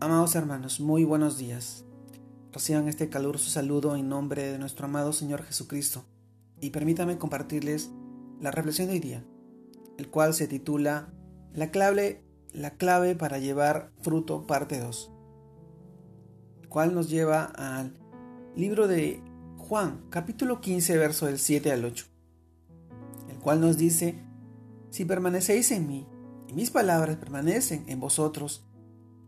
Amados 0.00 0.36
hermanos, 0.36 0.78
muy 0.78 1.02
buenos 1.02 1.38
días. 1.38 1.84
Reciban 2.52 2.86
este 2.86 3.08
caluroso 3.08 3.50
saludo 3.50 3.96
en 3.96 4.08
nombre 4.08 4.48
de 4.48 4.56
nuestro 4.56 4.86
amado 4.86 5.12
Señor 5.12 5.42
Jesucristo 5.42 6.04
y 6.60 6.70
permítanme 6.70 7.18
compartirles 7.18 7.90
la 8.40 8.52
reflexión 8.52 8.86
de 8.86 8.92
hoy 8.92 9.00
día, 9.00 9.24
el 9.96 10.08
cual 10.08 10.34
se 10.34 10.46
titula 10.46 11.12
La 11.52 11.72
clave, 11.72 12.22
la 12.52 12.76
clave 12.76 13.16
para 13.16 13.40
llevar 13.40 13.90
fruto 14.00 14.46
parte 14.46 14.78
2, 14.78 15.10
el 16.62 16.68
cual 16.68 16.94
nos 16.94 17.10
lleva 17.10 17.46
al 17.46 17.98
libro 18.54 18.86
de 18.86 19.20
Juan, 19.56 20.04
capítulo 20.10 20.60
15, 20.60 20.96
verso 20.96 21.26
del 21.26 21.40
7 21.40 21.72
al 21.72 21.84
8, 21.84 22.06
el 23.30 23.38
cual 23.38 23.60
nos 23.60 23.76
dice, 23.76 24.22
Si 24.90 25.04
permanecéis 25.04 25.72
en 25.72 25.88
mí 25.88 26.06
y 26.46 26.52
mis 26.52 26.70
palabras 26.70 27.16
permanecen 27.16 27.84
en 27.88 27.98
vosotros, 27.98 28.67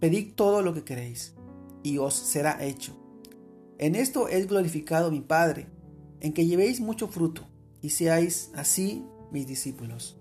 Pedid 0.00 0.32
todo 0.34 0.62
lo 0.62 0.72
que 0.72 0.82
queréis, 0.82 1.34
y 1.82 1.98
os 1.98 2.14
será 2.14 2.64
hecho. 2.64 2.96
En 3.78 3.94
esto 3.94 4.28
es 4.28 4.46
glorificado 4.48 5.10
mi 5.10 5.20
Padre, 5.20 5.68
en 6.20 6.32
que 6.32 6.46
llevéis 6.46 6.80
mucho 6.80 7.06
fruto, 7.08 7.46
y 7.82 7.90
seáis 7.90 8.50
así 8.54 9.04
mis 9.30 9.46
discípulos. 9.46 10.18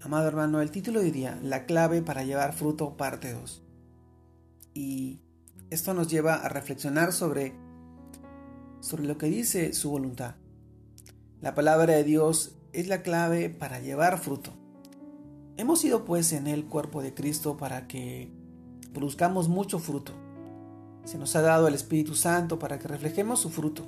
Amado 0.00 0.28
hermano, 0.28 0.60
el 0.60 0.70
título 0.70 1.00
diría 1.00 1.40
La 1.42 1.66
clave 1.66 2.02
para 2.02 2.22
llevar 2.22 2.52
fruto, 2.52 2.96
parte 2.96 3.32
2. 3.32 3.62
Y 4.74 5.20
esto 5.70 5.92
nos 5.92 6.06
lleva 6.06 6.36
a 6.36 6.48
reflexionar 6.48 7.12
sobre, 7.12 7.54
sobre 8.78 9.06
lo 9.06 9.18
que 9.18 9.26
dice 9.26 9.72
su 9.72 9.90
voluntad. 9.90 10.36
La 11.40 11.56
palabra 11.56 11.94
de 11.94 12.04
Dios 12.04 12.56
es 12.72 12.86
la 12.86 13.02
clave 13.02 13.50
para 13.50 13.80
llevar 13.80 14.20
fruto. 14.20 14.52
Hemos 15.56 15.80
sido 15.80 16.04
pues 16.04 16.32
en 16.32 16.46
el 16.46 16.66
cuerpo 16.66 17.02
de 17.02 17.12
Cristo 17.12 17.56
para 17.56 17.88
que 17.88 18.37
produzcamos 18.92 19.48
mucho 19.48 19.78
fruto. 19.78 20.12
Se 21.04 21.18
nos 21.18 21.34
ha 21.36 21.42
dado 21.42 21.68
el 21.68 21.74
Espíritu 21.74 22.14
Santo 22.14 22.58
para 22.58 22.78
que 22.78 22.88
reflejemos 22.88 23.40
su 23.40 23.50
fruto. 23.50 23.86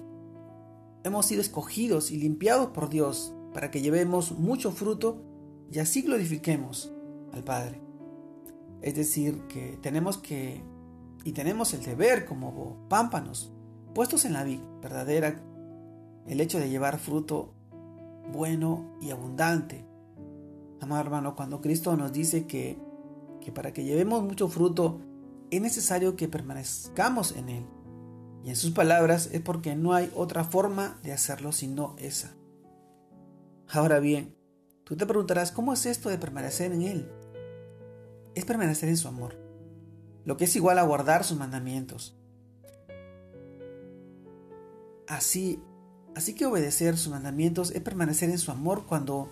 Hemos 1.04 1.26
sido 1.26 1.40
escogidos 1.40 2.10
y 2.10 2.16
limpiados 2.16 2.70
por 2.70 2.88
Dios 2.88 3.34
para 3.52 3.70
que 3.70 3.80
llevemos 3.80 4.32
mucho 4.32 4.72
fruto 4.72 5.22
y 5.70 5.78
así 5.78 6.02
glorifiquemos 6.02 6.92
al 7.32 7.44
Padre. 7.44 7.80
Es 8.82 8.94
decir, 8.94 9.42
que 9.48 9.78
tenemos 9.82 10.18
que 10.18 10.62
y 11.24 11.32
tenemos 11.32 11.74
el 11.74 11.82
deber 11.82 12.24
como 12.24 12.88
pámpanos 12.88 13.52
puestos 13.94 14.24
en 14.24 14.32
la 14.32 14.44
vid 14.44 14.60
verdadera, 14.80 15.42
el 16.26 16.40
hecho 16.40 16.58
de 16.58 16.70
llevar 16.70 16.98
fruto 16.98 17.54
bueno 18.32 18.96
y 19.00 19.10
abundante. 19.10 19.84
Amado 20.80 21.02
hermano, 21.02 21.36
cuando 21.36 21.60
Cristo 21.60 21.96
nos 21.96 22.12
dice 22.12 22.46
que 22.46 22.78
que 23.40 23.52
para 23.52 23.72
que 23.72 23.84
llevemos 23.84 24.22
mucho 24.22 24.48
fruto 24.48 25.00
es 25.50 25.60
necesario 25.60 26.16
que 26.16 26.28
permanezcamos 26.28 27.32
en 27.32 27.48
Él. 27.48 27.66
Y 28.44 28.50
en 28.50 28.56
sus 28.56 28.70
palabras 28.70 29.28
es 29.32 29.40
porque 29.40 29.74
no 29.74 29.92
hay 29.92 30.10
otra 30.14 30.44
forma 30.44 30.98
de 31.02 31.12
hacerlo 31.12 31.52
sino 31.52 31.94
esa. 31.98 32.34
Ahora 33.68 34.00
bien, 34.00 34.36
tú 34.84 34.96
te 34.96 35.06
preguntarás, 35.06 35.52
¿cómo 35.52 35.72
es 35.72 35.86
esto 35.86 36.08
de 36.08 36.18
permanecer 36.18 36.72
en 36.72 36.82
Él? 36.82 37.12
Es 38.34 38.44
permanecer 38.44 38.88
en 38.88 38.96
su 38.96 39.08
amor, 39.08 39.36
lo 40.24 40.36
que 40.36 40.44
es 40.44 40.56
igual 40.56 40.78
a 40.78 40.82
guardar 40.82 41.24
sus 41.24 41.38
mandamientos. 41.38 42.16
Así, 45.06 45.62
así 46.14 46.34
que 46.34 46.46
obedecer 46.46 46.96
sus 46.96 47.12
mandamientos 47.12 47.72
es 47.72 47.82
permanecer 47.82 48.30
en 48.30 48.38
su 48.38 48.50
amor 48.50 48.86
cuando 48.86 49.28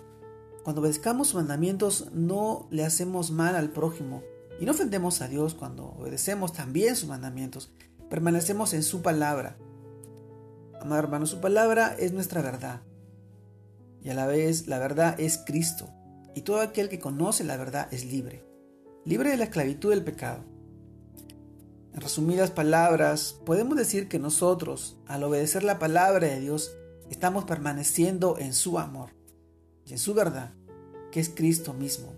cuando 0.68 0.82
obedezcamos 0.82 1.28
sus 1.28 1.36
mandamientos 1.36 2.08
no 2.12 2.68
le 2.70 2.84
hacemos 2.84 3.30
mal 3.30 3.56
al 3.56 3.70
prójimo 3.70 4.22
y 4.60 4.66
no 4.66 4.72
ofendemos 4.72 5.22
a 5.22 5.26
Dios 5.26 5.54
cuando 5.54 5.94
obedecemos 5.98 6.52
también 6.52 6.94
sus 6.94 7.08
mandamientos. 7.08 7.72
Permanecemos 8.10 8.74
en 8.74 8.82
su 8.82 9.00
palabra. 9.00 9.56
Amado 10.78 11.02
hermano, 11.02 11.24
su 11.24 11.40
palabra 11.40 11.96
es 11.98 12.12
nuestra 12.12 12.42
verdad. 12.42 12.82
Y 14.02 14.10
a 14.10 14.14
la 14.14 14.26
vez 14.26 14.66
la 14.66 14.78
verdad 14.78 15.18
es 15.18 15.38
Cristo. 15.38 15.88
Y 16.34 16.42
todo 16.42 16.60
aquel 16.60 16.90
que 16.90 17.00
conoce 17.00 17.44
la 17.44 17.56
verdad 17.56 17.88
es 17.90 18.04
libre. 18.04 18.44
Libre 19.06 19.30
de 19.30 19.38
la 19.38 19.44
esclavitud 19.44 19.88
del 19.88 20.04
pecado. 20.04 20.44
En 21.94 22.00
resumidas 22.02 22.50
palabras, 22.50 23.40
podemos 23.46 23.74
decir 23.74 24.06
que 24.06 24.18
nosotros, 24.18 24.98
al 25.06 25.24
obedecer 25.24 25.64
la 25.64 25.78
palabra 25.78 26.26
de 26.26 26.40
Dios, 26.40 26.76
estamos 27.08 27.44
permaneciendo 27.44 28.36
en 28.38 28.52
su 28.52 28.78
amor 28.78 29.16
y 29.86 29.92
en 29.92 29.98
su 29.98 30.12
verdad 30.12 30.57
que 31.10 31.20
es 31.20 31.28
Cristo 31.28 31.74
mismo, 31.74 32.12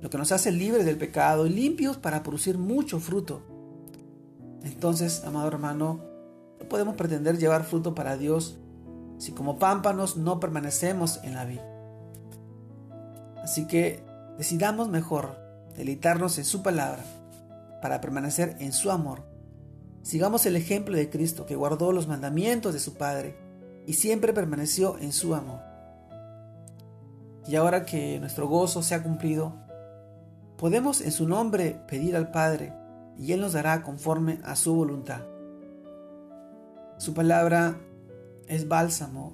lo 0.00 0.10
que 0.10 0.18
nos 0.18 0.32
hace 0.32 0.52
libres 0.52 0.84
del 0.84 0.98
pecado 0.98 1.46
y 1.46 1.50
limpios 1.50 1.96
para 1.96 2.22
producir 2.22 2.58
mucho 2.58 3.00
fruto. 3.00 3.42
Entonces, 4.62 5.24
amado 5.24 5.48
hermano, 5.48 6.00
no 6.60 6.68
podemos 6.68 6.96
pretender 6.96 7.38
llevar 7.38 7.64
fruto 7.64 7.94
para 7.94 8.16
Dios 8.16 8.58
si 9.18 9.32
como 9.32 9.58
pámpanos 9.58 10.16
no 10.16 10.40
permanecemos 10.40 11.20
en 11.24 11.34
la 11.34 11.44
vida. 11.44 11.64
Así 13.42 13.66
que 13.66 14.02
decidamos 14.36 14.88
mejor 14.88 15.36
deleitarnos 15.76 16.38
en 16.38 16.44
su 16.44 16.62
palabra 16.62 17.04
para 17.82 18.00
permanecer 18.00 18.56
en 18.60 18.72
su 18.72 18.90
amor. 18.90 19.22
Sigamos 20.02 20.46
el 20.46 20.56
ejemplo 20.56 20.96
de 20.96 21.10
Cristo 21.10 21.46
que 21.46 21.56
guardó 21.56 21.92
los 21.92 22.06
mandamientos 22.06 22.72
de 22.72 22.80
su 22.80 22.94
Padre 22.94 23.36
y 23.86 23.94
siempre 23.94 24.32
permaneció 24.32 24.98
en 24.98 25.12
su 25.12 25.34
amor. 25.34 25.67
Y 27.48 27.56
ahora 27.56 27.86
que 27.86 28.20
nuestro 28.20 28.46
gozo 28.46 28.82
se 28.82 28.94
ha 28.94 29.02
cumplido, 29.02 29.54
podemos 30.58 31.00
en 31.00 31.10
su 31.12 31.26
nombre 31.26 31.80
pedir 31.88 32.14
al 32.14 32.30
Padre 32.30 32.74
y 33.16 33.32
Él 33.32 33.40
nos 33.40 33.54
dará 33.54 33.82
conforme 33.82 34.38
a 34.44 34.54
su 34.54 34.74
voluntad. 34.74 35.22
Su 36.98 37.14
palabra 37.14 37.78
es 38.48 38.68
bálsamo 38.68 39.32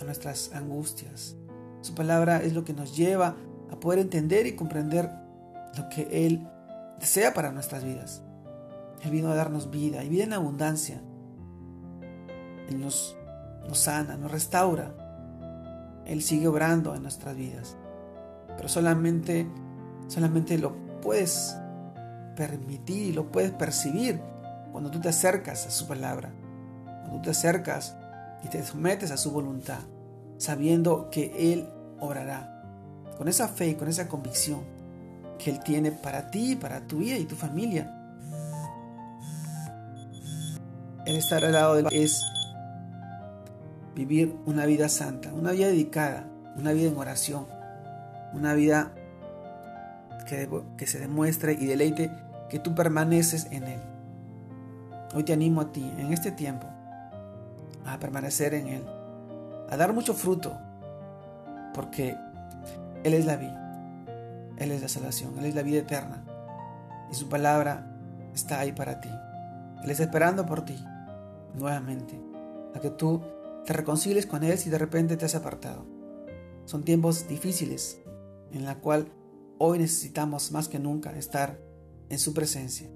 a 0.00 0.04
nuestras 0.04 0.52
angustias. 0.52 1.36
Su 1.80 1.94
palabra 1.94 2.42
es 2.42 2.54
lo 2.54 2.64
que 2.64 2.72
nos 2.72 2.96
lleva 2.96 3.36
a 3.70 3.78
poder 3.78 4.00
entender 4.00 4.48
y 4.48 4.56
comprender 4.56 5.08
lo 5.78 5.88
que 5.90 6.08
Él 6.26 6.48
desea 6.98 7.34
para 7.34 7.52
nuestras 7.52 7.84
vidas. 7.84 8.24
Él 9.04 9.12
vino 9.12 9.30
a 9.30 9.36
darnos 9.36 9.70
vida 9.70 10.02
y 10.02 10.08
vida 10.08 10.24
en 10.24 10.32
abundancia. 10.32 11.00
Él 12.68 12.80
nos, 12.80 13.16
nos 13.68 13.78
sana, 13.78 14.16
nos 14.16 14.32
restaura 14.32 15.03
él 16.06 16.22
sigue 16.22 16.48
obrando 16.48 16.94
en 16.94 17.02
nuestras 17.02 17.36
vidas. 17.36 17.76
Pero 18.56 18.68
solamente, 18.68 19.46
solamente 20.08 20.58
lo 20.58 20.74
puedes 21.00 21.56
permitir 22.34 23.14
lo 23.14 23.30
puedes 23.30 23.52
percibir 23.52 24.20
cuando 24.72 24.90
tú 24.90 25.00
te 25.00 25.08
acercas 25.08 25.66
a 25.66 25.70
su 25.70 25.86
palabra. 25.86 26.32
Cuando 26.84 27.18
tú 27.18 27.22
te 27.22 27.30
acercas 27.30 27.96
y 28.42 28.48
te 28.48 28.64
sometes 28.64 29.10
a 29.10 29.16
su 29.16 29.30
voluntad, 29.30 29.78
sabiendo 30.36 31.10
que 31.10 31.52
Él 31.52 31.68
obrará. 32.00 32.50
Con 33.16 33.28
esa 33.28 33.46
fe 33.46 33.68
y 33.68 33.74
con 33.74 33.88
esa 33.88 34.08
convicción 34.08 34.62
que 35.38 35.50
Él 35.50 35.60
tiene 35.60 35.92
para 35.92 36.30
ti, 36.30 36.56
para 36.56 36.86
tu 36.86 36.98
vida 36.98 37.16
y 37.16 37.24
tu 37.24 37.36
familia. 37.36 37.88
El 41.06 41.16
estar 41.16 41.44
al 41.44 41.52
lado 41.52 41.74
de 41.74 41.80
Él 41.82 41.88
es 41.92 42.20
vivir 43.94 44.36
una 44.46 44.66
vida 44.66 44.88
santa, 44.88 45.32
una 45.32 45.52
vida 45.52 45.68
dedicada, 45.68 46.26
una 46.56 46.72
vida 46.72 46.88
en 46.88 46.96
oración, 46.96 47.46
una 48.32 48.54
vida 48.54 48.92
que, 50.26 50.86
se 50.86 50.98
demuestre 50.98 51.52
y 51.52 51.66
deleite 51.66 52.10
que 52.48 52.58
tú 52.58 52.74
permaneces 52.74 53.46
en 53.50 53.64
Él. 53.64 53.80
Hoy 55.14 55.22
te 55.22 55.32
animo 55.32 55.60
a 55.60 55.72
ti, 55.72 55.92
en 55.98 56.12
este 56.12 56.32
tiempo, 56.32 56.66
a 57.86 57.98
permanecer 57.98 58.54
en 58.54 58.68
Él, 58.68 58.84
a 59.70 59.76
dar 59.76 59.92
mucho 59.92 60.14
fruto, 60.14 60.58
porque 61.72 62.16
Él 63.04 63.14
es 63.14 63.24
la 63.24 63.36
vida, 63.36 64.04
Él 64.56 64.72
es 64.72 64.82
la 64.82 64.88
salvación, 64.88 65.38
Él 65.38 65.46
es 65.46 65.54
la 65.54 65.62
vida 65.62 65.78
eterna, 65.78 66.24
y 67.10 67.14
su 67.14 67.28
palabra 67.28 67.86
está 68.34 68.60
ahí 68.60 68.72
para 68.72 69.00
ti. 69.00 69.10
Él 69.84 69.90
está 69.90 70.04
esperando 70.04 70.46
por 70.46 70.64
ti, 70.64 70.82
nuevamente, 71.54 72.18
a 72.74 72.80
que 72.80 72.90
tú 72.90 73.22
te 73.64 73.72
reconcilies 73.72 74.26
con 74.26 74.44
Él 74.44 74.58
si 74.58 74.70
de 74.70 74.78
repente 74.78 75.16
te 75.16 75.24
has 75.24 75.34
apartado. 75.34 75.86
Son 76.66 76.84
tiempos 76.84 77.28
difíciles 77.28 78.00
en 78.52 78.64
la 78.64 78.80
cual 78.80 79.08
hoy 79.58 79.78
necesitamos 79.78 80.52
más 80.52 80.68
que 80.68 80.78
nunca 80.78 81.16
estar 81.16 81.58
en 82.10 82.18
su 82.18 82.34
presencia, 82.34 82.90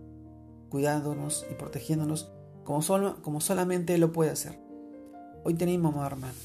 cuidándonos 0.68 1.46
y 1.50 1.54
protegiéndonos 1.54 2.32
como, 2.64 2.82
solo, 2.82 3.22
como 3.22 3.40
solamente 3.40 3.94
Él 3.94 4.02
lo 4.02 4.12
puede 4.12 4.30
hacer. 4.30 4.60
Hoy 5.44 5.54
tenemos, 5.54 5.92
amado 5.92 6.06
hermano. 6.06 6.38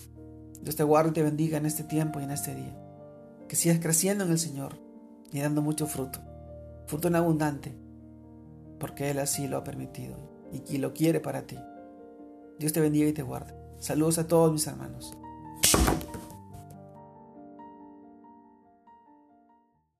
Dios 0.61 0.77
te 0.77 0.83
guarde 0.83 1.09
y 1.09 1.13
te 1.13 1.23
bendiga 1.23 1.57
en 1.57 1.65
este 1.65 1.83
tiempo 1.83 2.21
y 2.21 2.23
en 2.23 2.31
este 2.31 2.55
día. 2.55 2.79
Que 3.49 3.57
sigas 3.57 3.79
creciendo 3.79 4.23
en 4.23 4.31
el 4.31 4.39
Señor 4.39 4.79
y 5.33 5.41
dando 5.41 5.61
mucho 5.61 5.85
fruto. 5.85 6.19
Fruto 6.87 7.09
en 7.09 7.15
abundante. 7.15 7.75
Porque 8.79 9.11
Él 9.11 9.19
así 9.19 9.47
lo 9.47 9.57
ha 9.57 9.63
permitido 9.63 10.15
y 10.69 10.77
lo 10.77 10.93
quiere 10.93 11.19
para 11.19 11.45
ti. 11.45 11.57
Dios 12.59 12.71
te 12.71 12.79
bendiga 12.79 13.09
y 13.09 13.13
te 13.13 13.23
guarde. 13.23 13.62
Saludos 13.83 14.17
a 14.17 14.25
todos 14.25 14.49
mis 14.53 14.65
hermanos. 14.65 15.13